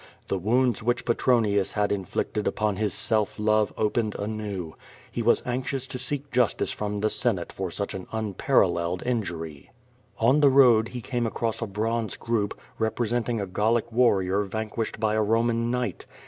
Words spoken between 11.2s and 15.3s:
across a bronze group, representing a Gallic warrior vanquished by a